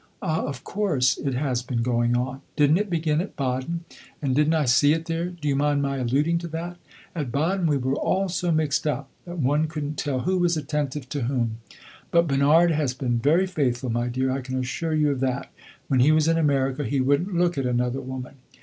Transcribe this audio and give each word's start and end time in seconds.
Ah, 0.19 0.45
of 0.47 0.63
course, 0.63 1.15
it 1.19 1.35
has 1.35 1.61
been 1.61 1.83
going 1.83 2.17
on! 2.17 2.41
Did 2.55 2.71
n't 2.71 2.79
it 2.79 2.89
begin 2.89 3.21
at 3.21 3.35
Baden, 3.35 3.85
and 4.19 4.33
did 4.33 4.47
n't 4.47 4.55
I 4.55 4.65
see 4.65 4.93
it 4.93 5.05
there? 5.05 5.29
Do 5.29 5.47
you 5.47 5.55
mind 5.55 5.83
my 5.83 5.97
alluding 5.97 6.39
to 6.39 6.47
that? 6.47 6.77
At 7.13 7.31
Baden 7.31 7.67
we 7.67 7.77
were 7.77 7.93
all 7.93 8.27
so 8.27 8.51
mixed 8.51 8.87
up 8.87 9.11
that 9.25 9.37
one 9.37 9.67
could 9.67 9.83
n't 9.83 9.97
tell 9.99 10.21
who 10.21 10.39
was 10.39 10.57
attentive 10.57 11.07
to 11.09 11.21
whom! 11.25 11.59
But 12.09 12.27
Bernard 12.27 12.71
has 12.71 12.95
been 12.95 13.19
very 13.19 13.45
faithful, 13.45 13.91
my 13.91 14.07
dear; 14.07 14.31
I 14.31 14.41
can 14.41 14.57
assure 14.57 14.95
you 14.95 15.11
of 15.11 15.19
that. 15.19 15.51
When 15.87 15.99
he 15.99 16.11
was 16.11 16.27
in 16.27 16.39
America 16.39 16.83
he 16.83 16.99
would 16.99 17.27
n't 17.27 17.35
look 17.37 17.55
at 17.59 17.67
another 17.67 18.01
woman. 18.01 18.37